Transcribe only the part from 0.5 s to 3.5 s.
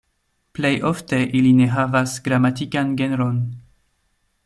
Plej ofte ili ne havas gramatikan genron.